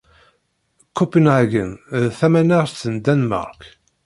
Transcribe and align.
Copenhagen 0.97 1.69
d 2.03 2.05
tamaneɣt 2.17 2.79
n 2.93 2.95
Danmaṛk. 3.05 3.61